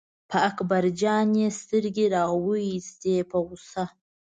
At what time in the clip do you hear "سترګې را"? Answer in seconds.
1.59-2.23